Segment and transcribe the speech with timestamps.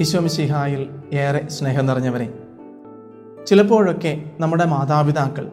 [0.00, 2.32] ഈശോമിശിഹായിൽ ഏറെ സ്നേഹം നിറഞ്ഞവരെ
[3.46, 5.50] ചിലപ്പോഴൊക്കെ നമ്മുടെ മാതാപിതാക്കൾ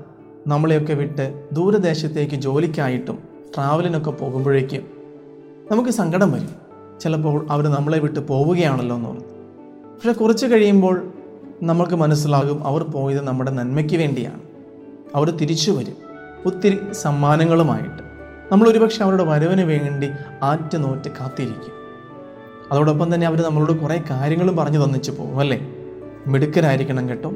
[0.48, 3.18] നമ്മളെയൊക്കെ വിട്ട് ദൂരദേശത്തേക്ക് ജോലിക്കായിട്ടും
[3.56, 4.88] ട്രാവലിനൊക്കെ പോകുമ്പോഴേക്കും
[5.72, 6.50] നമുക്ക് സങ്കടം വരും.
[7.00, 9.36] ചിലപ്പോൾ അവർ നമ്മളെ വിട്ട് പോവുകയാണല്ലോ എന്ന് എന്നുള്ളത്
[9.96, 11.12] പക്ഷെ കുറച്ച് കഴിയുമ്പോൾ
[11.64, 14.42] നമുക്ക് മനസ്സിലാകും അവർ പോയത് നമ്മുടെ നന്മയ്ക്ക് വേണ്ടിയാണ്.
[15.16, 15.96] അവർ തിരിച്ചു വരും.
[16.46, 18.04] ഒത്തിരി സമ്മാനങ്ങളുമായിട്ട്.
[18.52, 20.10] നമ്മൾ ഒരുപക്ഷെ അവരുടെ വരവിന് വേണ്ടി
[20.44, 21.77] ആറ്റുനോറ്റ് കാത്തിരിക്കും.
[22.72, 25.68] അതോടൊപ്പം തന്നെ അവർ നമ്മളോട് കുറേ കാര്യങ്ങളും പറഞ്ഞു തന്നിച്ചു പോകും അല്ലേ?
[26.28, 27.32] മിടുക്കരായിരിക്കണം കേട്ടോ.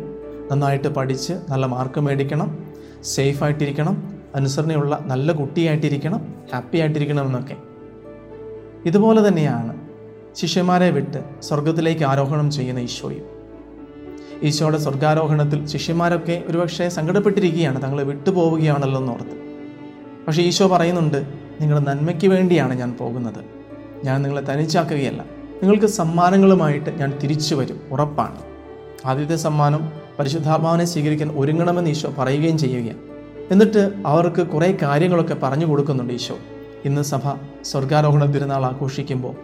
[0.51, 2.65] നന്നായിട്ട് പഠിച്ച് നല്ല മാർക്ക് മേടിക്കണം
[3.03, 7.55] സേഫായിട്ടിരിക്കണം അനുസരണയുള്ള നല്ല കുട്ടിയായിട്ടിരിക്കണം ഹാപ്പി ആയിട്ടിരിക്കണം എന്നൊക്കെ.
[8.85, 9.77] ഇതുപോലെ തന്നെയാണ്
[10.35, 13.25] ശിഷ്യന്മാരെ വിട്ട് സ്വർഗത്തിലേക്ക് ആരോഹണം ചെയ്യുന്ന ഈശോയും.
[14.43, 19.41] ഈശോയുടെ സ്വർഗാരോഹണത്തിൽ ശിഷ്യന്മാരൊക്കെ ഒരുപക്ഷെ സങ്കടപ്പെട്ടിരിക്കുകയാണ് തങ്ങളെ വിട്ടുപോവുകയാണല്ലോ എന്നോർത്ത്.
[20.27, 21.25] പക്ഷേ ഈശോ പറയുന്നുണ്ട്
[21.61, 23.60] നിങ്ങളുടെ നന്മയ്ക്ക് വേണ്ടിയാണ് ഞാൻ പോകുന്നത്.
[24.03, 25.25] ഞാൻ നിങ്ങളെ തനിച്ചാക്കുകയല്ല.
[25.63, 27.81] നിങ്ങൾക്ക് സമ്മാനങ്ങളുമായിട്ട് ഞാൻ തിരിച്ചു വരും.
[27.91, 28.37] ഉറപ്പാണ്.
[29.05, 29.89] ആദ്യത്തെ സമ്മാനം
[30.19, 32.97] പരിശുദ്ധാത്മാവിനെ സ്വീകരിക്കാൻ ഒരുങ്ങണമെന്ന് ഈശോ പറയുകയും ചെയ്യുകയാണ്.
[33.51, 36.37] എന്നിട്ട് അവർക്ക് കുറേ കാര്യങ്ങളൊക്കെ പറഞ്ഞു കൊടുക്കുന്നുണ്ട് ഈശോ.
[36.85, 37.19] ഇന്ന് സഭ
[37.63, 39.35] സ്വർഗാരോഹണ തിരുനാൾ ആഘോഷിക്കുമ്പോൾ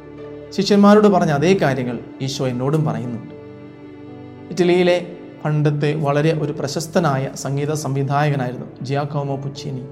[0.51, 3.33] ശിഷ്യന്മാരോട് പറഞ്ഞ അതേ കാര്യങ്ങൾ ഈശോ എന്നോടും പറയുന്നുണ്ട്.
[4.49, 5.11] ഇറ്റലിയിലെ
[5.45, 9.83] പണ്ടത്തെ വളരെ ഒരു പ്രശസ്തനായ സംഗീത സംവിധായകനായിരുന്നു ജിയാക്കോമോ പുച്ചിനി.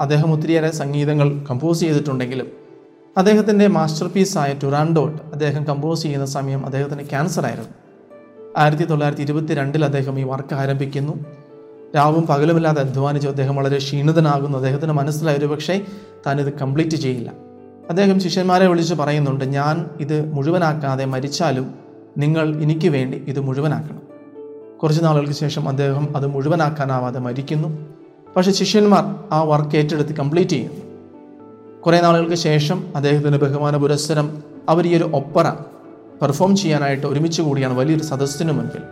[0.00, 2.67] അദ്ദേഹം ഒത്തിരിയേറെ സംഗീതങ്ങൾ കമ്പോസ് ചെയ്തിട്ടുണ്ടെങ്കിലും
[3.18, 7.68] അദ്ദേഹത്തിന്റെ മാസ്റ്റർ പീസായ ടുറാൻഡോട്ട് അദ്ദേഹം കമ്പോസ് ചെയ്യുന്ന സമയം അദ്ദേഹത്തിന് ക്യാൻസർ ആയിരുന്നു.
[8.56, 11.12] ആയിരത്തി തൊള്ളായിരത്തി ഇരുപത്തി രണ്ടിൽ അദ്ദേഹം ഈ വർക്ക് ആരംഭിക്കുന്നു.
[11.96, 14.58] രാവും പകലുമില്ലാതെ അധ്വാനിച്ചു അദ്ദേഹം വളരെ ക്ഷീണിതനാകുന്നു.
[14.58, 15.34] അദ്ദേഹത്തിന് മനസ്സിലായ.
[15.34, 15.84] ഒരു പക്ഷേ
[16.26, 17.32] താനിത് കംപ്ലീറ്റ് ചെയ്യില്ല.
[17.90, 21.74] അദ്ദേഹം ശിഷ്യന്മാരെ വിളിച്ച് പറയുന്നുണ്ട് ഞാൻ ഇത് മുഴുവനാക്കാതെ മരിച്ചാലും
[22.18, 24.02] നിങ്ങൾ എനിക്ക് വേണ്ടി ഇത് മുഴുവനാക്കണം.
[24.82, 27.78] കുറച്ച് നാളുകൾക്ക് ശേഷം അദ്ദേഹം അത് മുഴുവനാക്കാനാവാതെ മരിക്കുന്നു.
[28.36, 30.87] പക്ഷേ ശിഷ്യന്മാർ ആ വർക്ക് ഏറ്റെടുത്ത് കംപ്ലീറ്റ് ചെയ്യുന്നു.
[31.86, 35.50] കുറേ നാളുകൾക്ക് ശേഷം അദ്ദേഹത്തിന് ബഹുമാന പുരസ്സരം അവർ ഈ ഒരു ഒപ്പറ
[36.22, 38.82] പെർഫോം ചെയ്യാനായിട്ട് ഒരുമിച്ച് കൂടിയാണ് വലിയൊരു സദസ്സിനു മുൻപിൽ.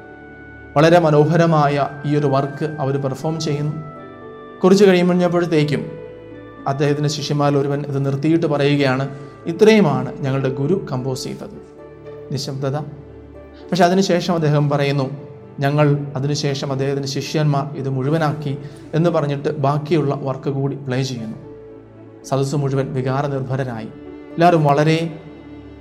[0.76, 3.76] വളരെ മനോഹരമായ ഈ ഒരു വർക്ക് അവർ പെർഫോം ചെയ്യുന്നു.
[4.64, 5.86] കുറച്ച് കഴിയുമ്പോഴത്തേക്കും
[6.68, 9.08] അദ്ദേഹത്തിന്റെ ശിഷ്യന്മാരിൽ ഒരുവൻ ഇത് നിർത്തിയിട്ട് പറയുകയാണ്
[9.46, 11.62] ഇത്രയുമാണ് ഞങ്ങളുടെ ഗുരു കമ്പോസ് ചെയ്തത്.
[12.32, 12.76] നിശബ്ദത.
[13.70, 15.10] പക്ഷെ അതിനുശേഷം അദ്ദേഹം പറയുന്നു
[15.60, 18.58] ഞങ്ങൾ അതിനുശേഷം അദ്ദേഹത്തിന്റെ ശിഷ്യന്മാർ ഇത് മുഴുവനാക്കി
[18.94, 21.45] എന്ന് പറഞ്ഞിട്ട് ബാക്കിയുള്ള വർക്ക് കൂടി പ്ലേ ചെയ്യുന്നു.
[22.26, 23.84] സദസ്സ് മുഴുവൻ വികാരനിർഭരനായി.
[23.84, 25.18] എല്ലാവരും വളരെ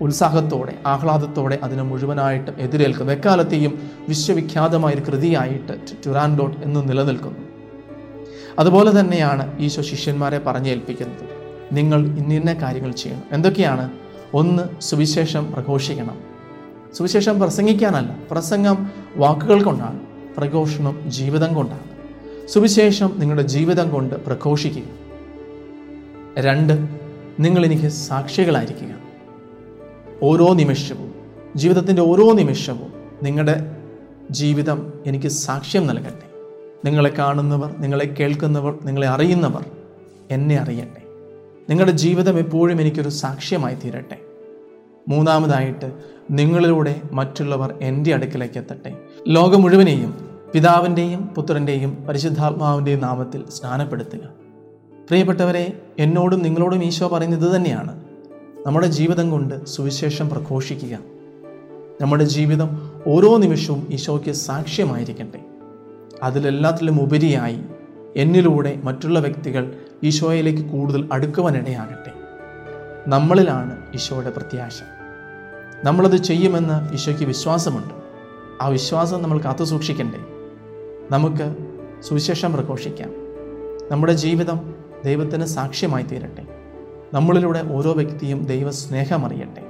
[0.02, 3.14] ഉത്സാഹത്തോടെ ആഹ്ലാദത്തോടെ അതിനെ മുഴുവനായിട്ട് എതിരേൽക്കുന്നു.
[3.14, 3.80] എക്കാലത്തെയും
[4.10, 5.74] വിശ്വവിഖ്യാതമായ ഒരു കൃതിയായിട്ട്
[6.08, 7.40] ടുറാൻഡോട്ട് എന്ന് നിലനിൽക്കുന്നു.
[8.60, 11.30] അതുപോലെ തന്നെയാണ് ഈശോ ശിഷ്യന്മാരെ പറഞ്ഞേൽപ്പിക്കുന്നത്.
[11.72, 13.24] നിങ്ങൾ ഇന്നിന്ന കാര്യങ്ങൾ ചെയ്യണം.
[13.32, 13.90] എന്തൊക്കെയാണ്?
[14.34, 16.18] ഒന്ന് സുവിശേഷം പ്രഘോഷിക്കണം.
[16.94, 20.00] സുവിശേഷം പ്രസംഗിക്കാനല്ല പ്രസംഗം വാക്കുകൾ കൊണ്ടാണ്
[20.38, 21.84] പ്രഘോഷണം ജീവിതം കൊണ്ടാണ്.
[22.48, 25.05] സുവിശേഷം നിങ്ങളുടെ ജീവിതം കൊണ്ട് പ്രഘോഷിക്കുക.
[26.38, 26.88] രണ്ട്
[27.40, 28.96] നിങ്ങൾ എനിക്ക് സാക്ഷികളായിരിക്കുക.
[30.24, 31.16] ഓരോ നിമിഷവും
[31.56, 33.78] ജീവിതത്തിന്റെ ഓരോ നിമിഷവും നിങ്ങളുടെ
[34.32, 36.26] ജീവിതം എനിക്ക് സാക്ഷ്യം നൽകട്ടെ.
[36.86, 39.66] നിങ്ങളെ കാണുന്നവർ നിങ്ങളെ കേൾക്കുന്നവർ നിങ്ങളെ അറിയുന്നവർ
[40.32, 41.02] എന്നെ അറിയട്ടെ.
[41.70, 44.18] നിങ്ങളുടെ ജീവിതം എപ്പോഴും എനിക്കൊരു സാക്ഷ്യമായി തീരട്ടെ.
[45.08, 45.92] മൂന്നാമതായിട്ട്
[46.32, 48.98] നിങ്ങളിലൂടെ മറ്റുള്ളവർ എന്റെ അടുക്കിലേക്ക് എത്തട്ടെ.
[49.28, 54.45] ലോകം മുഴുവനെയും പിതാവിന്റെയും പുത്രന്റെയും പരിശുദ്ധാത്മാവിന്റെയും നാമത്തിൽ സ്നാനപ്പെടുത്തുക.
[55.08, 58.04] പ്രിയപ്പെട്ടവരെ എന്നോടും നിങ്ങളോടും ഈശോ പറയുന്നത് തന്നെയാണ്
[58.66, 61.00] നമ്മുടെ ജീവിതം കൊണ്ട് സുവിശേഷം പ്രഘോഷിക്കുക.
[62.02, 65.46] നമ്മുടെ ജീവിതം ഓരോ നിമിഷവും ഈശോയ്ക്ക് സാക്ഷ്യമായിരിക്കട്ടെ.
[66.24, 67.60] അതിലെല്ലാത്തിലും ഉപരിയായി
[68.16, 72.12] എന്നിലൂടെ മറ്റുള്ള വ്യക്തികൾ ഈശോയിലേക്ക് കൂടുതൽ അടുക്കുവാനിടയാകട്ടെ.
[73.08, 74.82] നമ്മളിലാണ് ഈശോയുടെ പ്രത്യാശ.
[75.84, 77.94] നമ്മളത് ചെയ്യുമെന്ന് ഈശോയ്ക്ക് വിശ്വാസമുണ്ട്.
[78.62, 80.20] ആ വിശ്വാസം നമ്മൾ കാത്തു സൂക്ഷിക്കണ്ടേ.
[81.12, 81.56] നമുക്ക്
[82.04, 83.10] സുവിശേഷം പ്രഘോഷിക്കാം.
[83.92, 86.44] നമ്മുടെ ജീവിതം ദൈവത്തിന് സാക്ഷ്യമായി തീരട്ടെ.
[87.14, 89.64] നമ്മളിലൂടെ ഓരോ വ്യക്തിയും ദൈവ സ്നേഹം അറിയട്ടെ.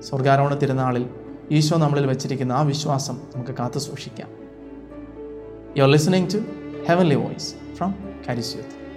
[0.00, 1.06] സ്വർഗാരോഹണ തിരുനാളിൽ
[1.50, 4.28] ഈശോ നമ്മളിൽ വെച്ചിരിക്കുന്ന ആ വിശ്വാസം നമുക്ക് കാത്തു സൂക്ഷിക്കാം.
[5.76, 6.38] You are listening to
[6.88, 7.94] heavenly voice from
[8.28, 8.87] Karis youth